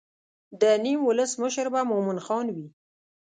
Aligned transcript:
د 0.61 0.63
نیم 0.83 0.99
ولس 1.07 1.31
مشر 1.41 1.67
به 1.73 1.81
مومن 1.89 2.17
خان 2.25 2.47
وي. 2.55 2.67